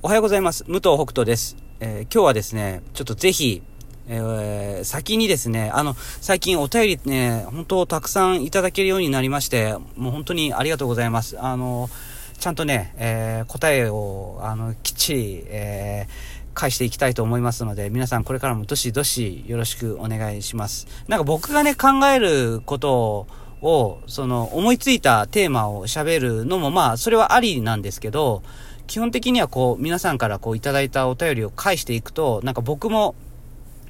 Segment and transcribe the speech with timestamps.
[0.00, 0.62] おはようございます。
[0.68, 1.56] 武藤北斗です。
[1.80, 3.62] えー今日はですね、ちょっとぜひ、
[4.06, 11.36] えー先にですね、あの、最近お便りね、本当たくさんいただけるようになりまして、もう本当にありがとうございます。
[11.40, 11.90] あの、
[12.38, 16.06] ちゃんとね、えー答えを、あの、きっちり、え
[16.54, 20.86] 返していきたいと思いますので、皆さんこれからもどしどしよろしくお願いします。
[21.08, 23.26] なんか僕がね、考えること
[23.62, 28.44] を、その、思いついたテーマを喋るのも、まあ、それはありなんですけど、
[28.88, 33.14] 基本的にはこう、皆さんからこう、いただいたお便りを返していくと、なんか僕も、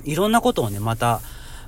[0.05, 1.21] いろんなことをね、また、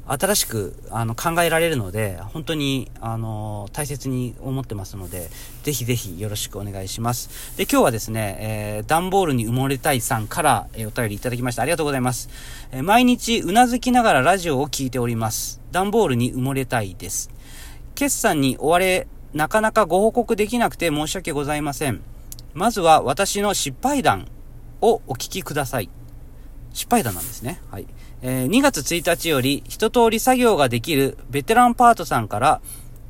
[0.06, 5.30] 新しく、あの、考えられるので、本当に、あの、大切に思ってますので、
[5.62, 7.56] ぜひぜひよろしくお願いします。
[7.56, 11.62] で、今日はですね、えー、段ボールに埋もれたいさんから、えーお便りいただきました。
[11.62, 12.28] ありがとうございます。
[12.72, 15.60] えー毎日、うなずきながらラジオを聞いております。
[15.70, 17.30] 段ボールに埋もれたいです。
[17.94, 22.09] 決算に追われ、なかなかご報告できなくて申し訳ございません。
[22.54, 24.26] まずは私の失敗談
[24.80, 25.90] をお聞きください。
[26.72, 27.60] 失敗談なんですね。
[27.70, 27.86] はい。
[28.22, 32.60] えー2月1日より一通り作業ができるベテランパートさんから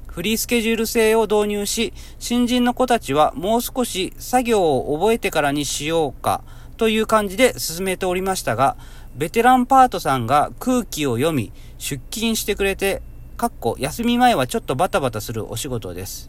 [0.07, 6.43] フリースケジュール制を導入し、新人の子たちはもう少し作業を覚えてからにしようか
[6.77, 8.77] という感じで進めておりましたが、
[9.15, 13.03] ベテランパートさんが空気を読み、出勤してくれて、
[13.37, 16.29] かっこ休み前はちょっとバタバタするお仕事です。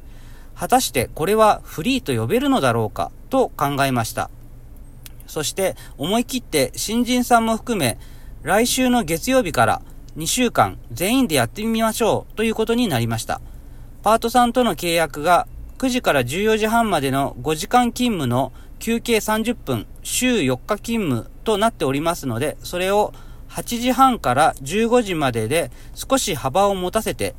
[0.61, 4.29] 果たしてこれはフリーと呼べるのだろうかと考えました。
[5.25, 7.97] そして思い切って新人さんも含め
[8.43, 9.81] 来週の月曜日から
[10.17, 13.41] 2週間全員でやってみましょうということになりました。
[14.03, 15.47] パートさんとの契約が
[15.79, 23.15] 9時から14時半までの5時間勤務の休憩30分週4日勤務となっておりますので、それを
[23.49, 27.33] 8時半から15時までで少し幅を持たせて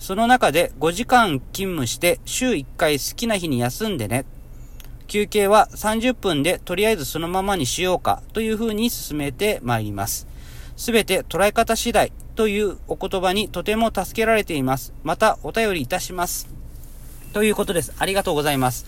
[0.00, 4.24] その中で5時間勤務して週1回好きな日に休んでね。
[5.06, 10.26] 休憩は30分でとりあえずそのままにしようかというふうに進めてまいります。
[10.74, 14.94] すべて捉え方次第というお言葉にとても助けられています。
[15.02, 16.48] またお便りいたします。
[17.34, 17.92] ということです。
[17.98, 18.86] ありがとうございます。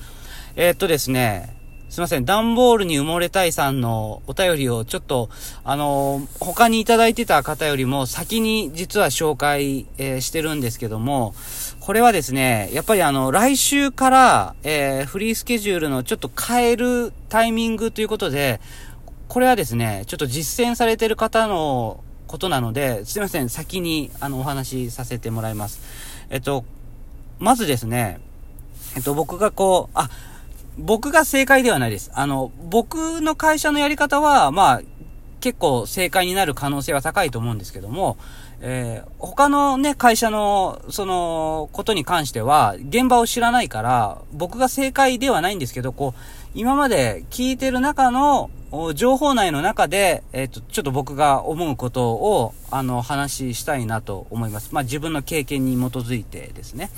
[0.56, 1.61] えーっとですね、
[1.92, 2.24] すいません。
[2.24, 5.28] 段ボールに埋もれたいさんのお便りをちょっと、
[5.62, 11.34] あの他にいただいてた方よりも先に実は紹介、えーしてるんですけども、
[11.80, 18.62] これはですね、やっぱりあの、来週から、えーフリースケジュールのちょっと変えるタイミングということで、
[19.28, 23.50] これはですね、ちょっと実践されてる方のことなので、すいません。
[23.50, 25.82] 先に、あの、お話しさせてもらいます。
[26.30, 26.64] えっと、
[27.38, 28.18] まずですね、
[28.96, 30.08] えっと、僕がこう、あ、
[30.78, 32.10] 僕が正解ではないです。
[32.14, 34.82] あの、僕の会社のやり方は、まあ、
[35.40, 38.16] 結構正解になる可能性は高いと思うんですけども、
[38.60, 46.20] えー他のね、会社の、その、ことに関しては、現場を知らないから、僕が正解ではないんですけど、こう、
[46.54, 48.50] 今まで聞いてる中の、
[48.94, 54.70] 情報内の中で、えっ、と、ちょっと僕が思うことを、あの、話したいなと思います。
[54.72, 56.90] まあ、自分の経験に基づいてですね。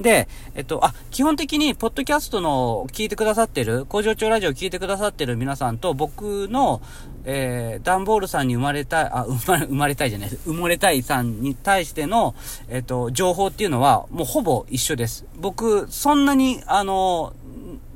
[0.00, 6.80] で、えっと、あ、基本的に、ポッドキャストの聞いてくださってる、工場長ラジオ聞いてくださってる皆さんと、僕の、
[7.24, 10.48] えー、ダンボールさんに生まれたい、あ、生まれ、生まれたいじゃないです。
[10.48, 12.34] 埋もれたいさんに対しての、
[12.68, 15.26] えっと、情報っていうのは、もうほぼ一緒です。
[15.36, 17.34] 僕、そんなに、あの、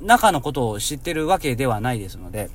[0.00, 2.50] 中のことを知ってるわけではないですので、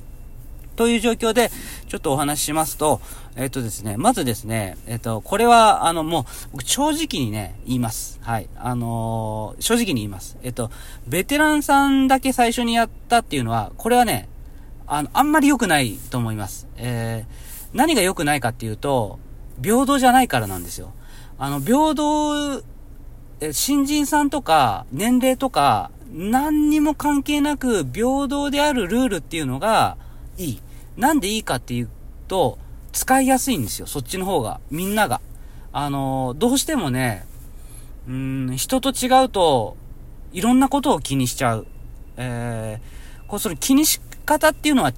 [0.80, 1.50] という状況で、
[1.88, 3.02] ちょっとお話ししますと、
[3.36, 6.24] えっとですね、まずですね、えっと、これは、あの、も
[6.54, 8.18] う、正直にね、言います。
[8.22, 8.48] はい。
[8.56, 10.38] あのー正直に言います。
[10.42, 10.70] えっと、
[11.06, 14.30] ベテランさんだけ最初にやったっていうのは、これはね、
[14.86, 16.66] あの、あんまり良くないと思います。
[16.78, 19.18] えー、何が良くないかっていうと、
[19.62, 20.94] 平等じゃないからなんですよ。
[21.38, 22.62] あの、平等、
[23.42, 29.98] え新人さんとか、年齢とか、何にも関係なく、平等であるルールっていうのが、
[30.40, 30.62] いい。
[30.96, 31.88] なんでいいかっていう
[32.28, 32.58] と、
[32.92, 33.86] 使いやすいんですよ。
[33.86, 34.60] そっちの方が。
[34.70, 35.20] みんなが。
[35.72, 37.24] あのーどうしてもね、
[38.08, 39.76] うん、人と違うと、
[40.32, 41.66] いろんなことを気にしちゃう。
[42.16, 44.92] えー、こう、その気にし方っていうのは、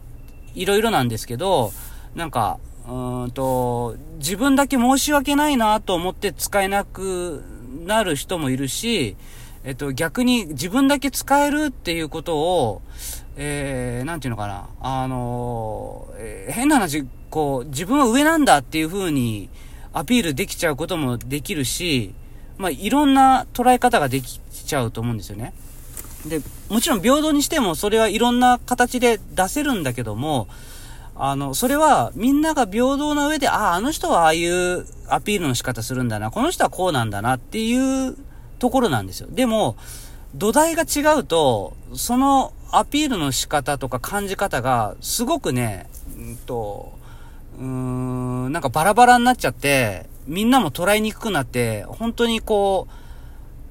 [0.55, 1.73] いろいろなんですけど、
[2.15, 2.59] なんか、
[2.89, 7.45] うんと、自分だけ申し訳ないなと思って使えなく
[7.85, 9.17] なる人もいるし、
[9.65, 12.83] えっと、逆に自分だけ使えるっていうことを、
[13.37, 19.49] えー、なんていうのかな、あのーえー変な話、こう、自分は上なんだっていう風に
[19.93, 22.15] アピールできちゃうこともできるし、
[22.59, 25.55] まあ、いろんな捉え方ができちゃうと思うんですよね。
[26.27, 30.49] で、もちろん平等にしてもそれはいろんな形で出せるんだけども、
[31.15, 38.17] あの、それはみんなが平等な上で、ああ、あの人はああいうアピールの仕方するんだな、この人はこうなんだなっていう
[38.59, 39.29] ところなんですよ。
[39.31, 39.77] でも、
[40.35, 45.87] 土台が違うと、そのアピールの仕方とか感じ方が、すごくね、
[46.17, 46.93] うんと、
[47.59, 52.89] うーん、なんかバラバラになっちゃって、みんなも捉えにくくなって、本当にこ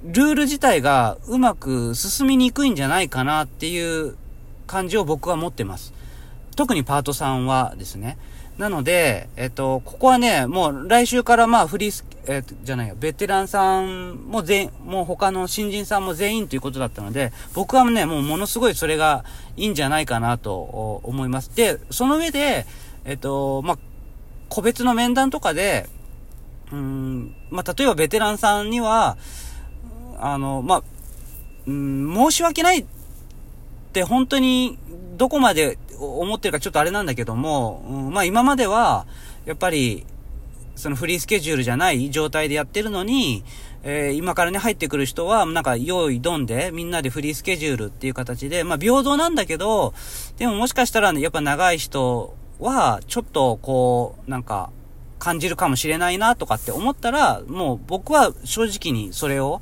[0.04, 4.16] う、ルール自体がうまく進みにくいんじゃないかなっていう
[4.68, 5.94] 感じを僕は持ってます。
[6.56, 8.20] 特にパートさんはですね。
[8.60, 19.26] なので、えっと、ここはね、もう来週からまあフリース、えっと、じゃないよ、ベテランさんも全、もう他の新人さんも全員ということだったので、僕はね、もうものすごいそれが
[19.58, 21.56] いいんじゃないかなと思います。
[21.56, 22.66] で、その上で、
[23.06, 23.78] えっと、まあ、
[24.50, 25.90] 個別の面談とかで、
[26.72, 29.18] うん、まあ、例えばベテランさんには、
[30.20, 30.84] あの、まあ、
[31.68, 32.86] うん、申し訳ないっ
[33.94, 34.78] て本当に
[35.18, 39.06] どこまで思ってるかちょっとあれなんだけども、うん、まあ今までは、
[39.46, 40.06] やっぱり、
[40.82, 43.44] そのフリースケジュールじゃない状態でやってるのに、
[43.84, 49.94] えー、今からね入ってくる人は、なんか用意どんで、みんなでフリースケジュールっていう形で、まあ平等なんだけど、
[50.38, 54.72] でももしかしたらね、やっぱ長い人は、ちょっとこう、なんか、
[55.20, 59.62] 感じるかもしれないなとかって思ったら、もう僕は正直にそれを、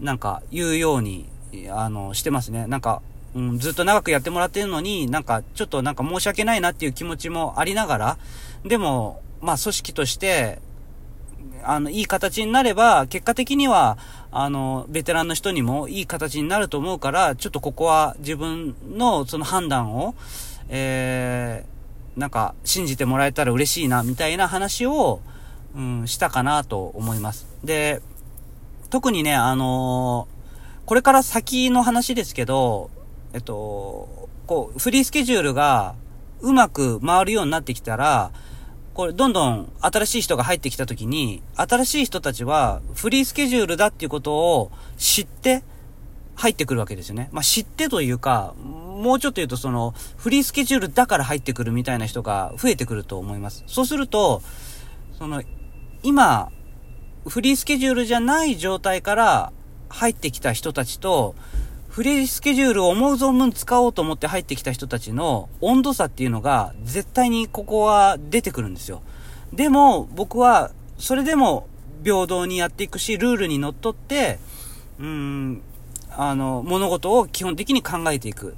[0.00, 1.28] なんか言うように、
[1.70, 2.66] あの、してますね。
[2.66, 3.00] なんか、
[3.36, 8.18] うん、ずっと長くやってもらってるのに、なんか、ちょっとなんか申し訳ないなっていう気持ちもありながら、
[8.64, 10.60] でも、まあ、組織として、
[11.62, 13.98] あの、いい形になれば、結果的には、
[14.30, 20.14] あの、ベテランの人にもいい形になると思うから、ちょっとここは自分のその判断を、
[20.68, 25.20] えー、なんか、信じてもらえたら嬉しいな、みたいな話を、
[25.74, 27.46] うん、したかなと思います。
[27.62, 28.00] で、
[28.90, 32.90] 特にね、あのー、これから先の話ですけど、
[33.34, 35.94] えっと、こう、フリースケジュールが
[36.40, 38.32] うまく回るようになってきたら、
[38.98, 45.62] これ、どんどん新しい人が入ってきたときに、新しい人たちはフリースケジュールだっていうことを知って
[46.34, 47.28] 入ってくるわけですよね。
[47.30, 53.62] まあ、知ってというか、もうちょっと言うとその、フリースケジュールだから入ってくるみたいな人が増えてくると思います。
[53.68, 54.42] そうすると、
[55.16, 55.44] その、
[56.02, 56.50] 今、
[57.24, 59.52] フリースケジュールじゃない状態から
[59.90, 61.36] 入ってきた人たちと、
[61.98, 69.02] フリースケジュールを思う存分使おうと思って入ってきた人たちの温度差っていうのが絶対にここは出てくるんですよ。
[69.52, 71.66] でも僕はそれでも
[72.04, 74.38] 平等にやっていくし、ルールにのっとって、
[75.00, 75.60] うん、
[76.12, 78.54] あの、物事を基本的に考えていく。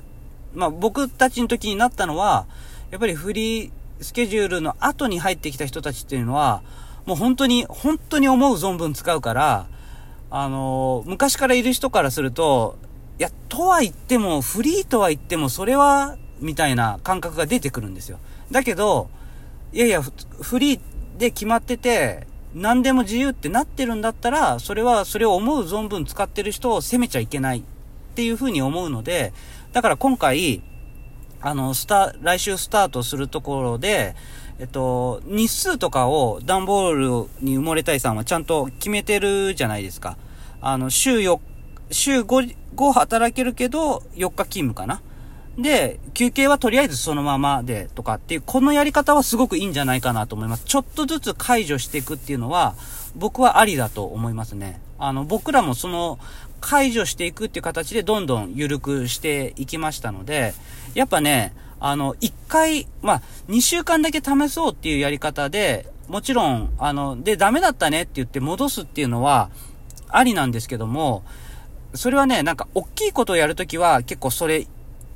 [0.52, 2.44] まあ僕たちの時になったのは、
[2.90, 3.70] やっぱりフリー
[4.02, 6.62] スケジュールの後に入ってきた人たちっていうのは、
[7.06, 9.66] もう本当に、本当に思う存分使うから、
[10.30, 12.76] あの、昔からいる人からすると、
[13.20, 18.18] いや、とは言っても、フリーとは言っても、それは、みたいな感覚が出てくるんですよ。
[18.50, 19.10] だけど、
[19.74, 20.80] いやいや、フリー
[21.18, 27.62] で決まってて、何でも自由ってなってるんだったら、それは、それを思う存分使ってる人を責めちゃいけないっ
[28.14, 29.34] ていうふうに思うので、
[29.74, 30.62] だから今回、
[31.42, 34.16] あの、スタ、来週スタートするところで、
[34.58, 40.16] えっと、日数とかを段ボールに埋もれたいさんはちゃんと決めてるじゃないですか。
[40.62, 41.38] あの、週4、
[41.90, 45.02] 週5、5働けるけど、4日勤務かな。
[45.58, 50.64] で、休憩はとりあえずそのままでとかっていう、このやり方はすごくいいんじゃないかなと思います。
[50.64, 52.74] ちょっとずつ解除していくっていうのは、
[53.16, 54.80] 僕はありだと思いますね。
[54.98, 56.18] あの、僕らもその、
[56.60, 60.54] 解除していくっていう形でどんどん緩くしていきましたので、
[60.94, 69.50] やっぱね、あの、1回、まあ、2週間だけ試そうっていうやり方で、もちろん、あの、で、ダメだったねって言って戻すっていうのは、
[70.08, 71.24] ありなんですけども、
[71.94, 74.66] それはね、なんか、大きいことをやるときは結構それい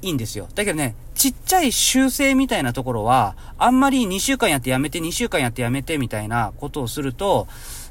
[0.02, 0.48] いんですよ。
[0.54, 7.46] だけどね、ちっちゃい修正みたいなところは、あんまり2週間やってやめて、2週間やってやめてみたいなことをすると、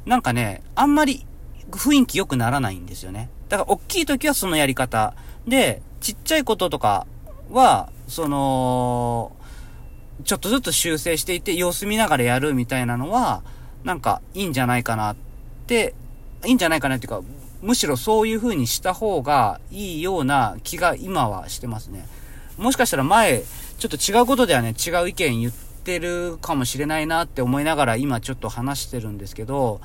[0.06, 1.26] なんかね、あんまり
[1.72, 3.30] 雰囲気良くならないんですよね。
[3.50, 5.16] だから、大きい時はそのやり方。
[5.48, 7.08] で、ちっちゃいこととか
[7.50, 9.32] は、その、
[10.26, 13.44] ちょっとずつ修正していって様子見ながらやるみたいなのは、
[13.84, 15.16] なんかいいんじゃないかなっ
[15.68, 15.96] て、
[16.46, 17.22] いいんじゃないかなっていうか、
[17.64, 22.06] むしろそういう風にした方がいいような気が今はしてますね。
[22.58, 23.42] もしかしたら前、
[23.80, 29.80] ちょっと違うことではね、違う意見言ってるかもしれないなって思いながら今ちょっと話してるんですけど、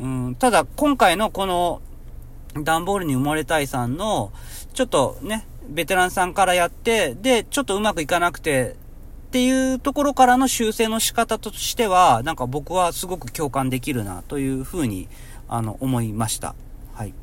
[0.00, 1.82] うん、ただ今回のこの
[2.64, 4.32] 段ボールに埋もれたいさんの、
[4.72, 8.76] ちょっとね、ベテランさんからやって、で、ちょっとうまくいかなくて、
[9.26, 15.08] っていうところからの修正の仕方としては、なんか僕はすごく共感できるなというふうに、
[15.46, 16.54] あの、思いました。
[16.98, 17.14] はい。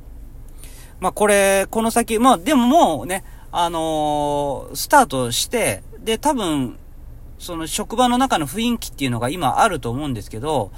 [1.01, 6.77] まあ、これ、この先、まあ、でももうね、あのー、スタートして、で、多分、
[7.39, 10.72] その職場の中の雰囲気っていうのが今あると思うんですけど、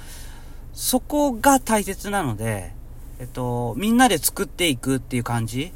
[0.72, 2.74] そこが大切なので、
[3.20, 5.72] えっと、みんなで作っていくっていう感じ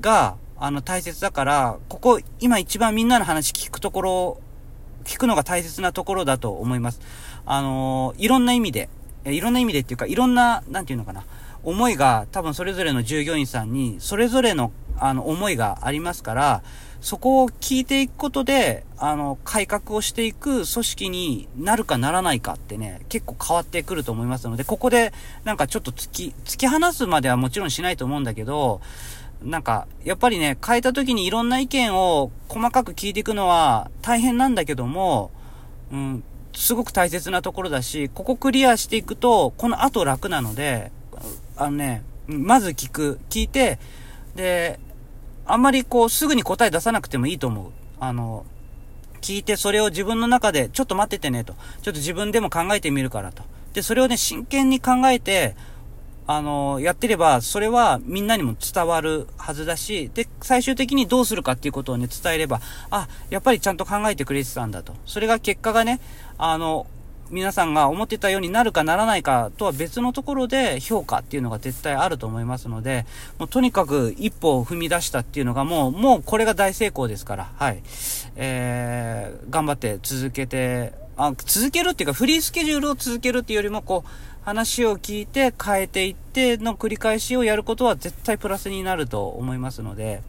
[0.00, 4.40] が、あの、大切だから、ここ、今一番みんなの話聞くところ、
[5.04, 7.02] 聞くのが大切なところだと思います。
[7.44, 8.88] あのいろんな意味で、
[9.26, 11.24] いろんな意味でっていうか、いろんな、なんていうのかな、
[11.64, 16.62] 思いが多分それぞれの従業員さんに、それぞれの、あの、思いがありますから、
[17.00, 25.12] そこを聞いていくことで、あの、改革をしていく組織になるかならないかってね、結構変わってくると思いますので、ここで
[25.44, 28.80] なんかちょっと突き、突き放すまではもちろんしないと思うんだけど、
[29.42, 35.30] なんか、やっぱりね、変えた時にいろんな意見を細かく聞いていくのは大変なんだけども、
[35.92, 40.90] うん、すごく大切なところだし、ここクリアしていくと、この後楽なので、
[41.56, 43.78] あのね、まず聞く、聞いて、
[44.34, 44.78] で、
[45.46, 47.72] あんまりこう、すぐに答え出さなくてもいいと思う。
[48.00, 48.44] あの、
[49.20, 51.54] 聞いてそれを自分の中で、ちょっと待っててねと。
[51.82, 53.42] ちょっと自分でも考えてみるからと。
[53.72, 55.56] で、それをね、真剣に考えて、
[56.26, 64.94] あの、やってれば、それはみんなにも伝わるはずだし、で、最終的にどうするかっていうことをね、伝えれば、あ、やっぱりちゃんと考えてくれてたんだと。
[65.04, 66.00] それが結果がね、
[66.38, 66.86] あの、
[67.30, 73.06] 皆さんが思ってたようになるかならないかとは別のところで評価っていうのが絶対あると思いますので、
[73.38, 77.82] もうとにかく一歩を踏み出したっていうのがもう、もうこれが大成功ですから、はい。
[78.36, 84.10] えー、頑張って続けて、あ、続けるっていうかフリースケジュールを続けるっていうよりもこう、
[84.44, 90.22] 話を聞いて変えていっての繰り返しをやることは絶対プラスになると思いますので、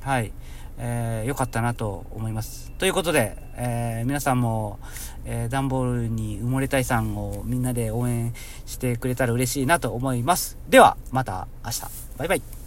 [0.00, 0.32] はい。
[0.82, 2.72] えー、よかったなと思います。
[2.78, 4.78] ということで、えー、皆さんも、
[5.26, 8.32] えー、段ボールに埋もれたいさんをみんなで応援
[8.64, 10.56] してくれたら嬉しいなと思います。
[10.68, 11.82] では、また明日。
[12.16, 12.59] バイバイ。